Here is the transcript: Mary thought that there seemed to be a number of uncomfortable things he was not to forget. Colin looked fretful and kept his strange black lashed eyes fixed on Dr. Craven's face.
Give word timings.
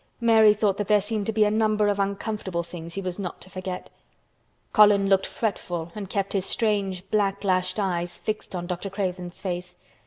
Mary 0.19 0.55
thought 0.55 0.77
that 0.77 0.87
there 0.87 0.99
seemed 0.99 1.27
to 1.27 1.31
be 1.31 1.43
a 1.43 1.51
number 1.51 1.87
of 1.87 1.99
uncomfortable 1.99 2.63
things 2.63 2.95
he 2.95 3.03
was 3.03 3.19
not 3.19 3.39
to 3.39 3.51
forget. 3.51 3.91
Colin 4.73 5.07
looked 5.07 5.27
fretful 5.27 5.91
and 5.93 6.09
kept 6.09 6.33
his 6.33 6.43
strange 6.43 7.07
black 7.11 7.43
lashed 7.43 7.77
eyes 7.79 8.17
fixed 8.17 8.55
on 8.55 8.65
Dr. 8.65 8.89
Craven's 8.89 9.41
face. 9.41 9.75